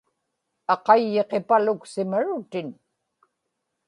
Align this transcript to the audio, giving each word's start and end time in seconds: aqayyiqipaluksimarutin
aqayyiqipaluksimarutin 0.73 2.69